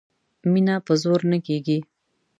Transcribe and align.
مینه 0.51 0.75
په 0.85 0.93
زور 1.03 1.19
نه 1.31 1.37
کیږي 1.45 1.79